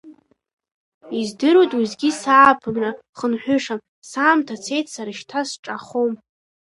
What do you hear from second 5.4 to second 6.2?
сҿахом.